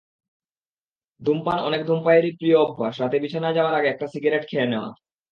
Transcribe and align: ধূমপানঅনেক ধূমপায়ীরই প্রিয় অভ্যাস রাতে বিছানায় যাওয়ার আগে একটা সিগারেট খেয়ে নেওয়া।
ধূমপানঅনেক 1.21 1.81
ধূমপায়ীরই 1.85 2.31
প্রিয় 2.39 2.57
অভ্যাস 2.57 2.93
রাতে 3.01 3.17
বিছানায় 3.19 3.55
যাওয়ার 3.55 3.77
আগে 3.79 3.91
একটা 3.91 4.05
সিগারেট 4.07 4.43
খেয়ে 4.49 4.69
নেওয়া। 4.71 4.89